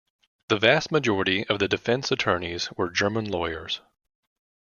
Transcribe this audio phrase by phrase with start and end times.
[0.47, 3.81] The vast majority of the defense attorneys were German lawyers.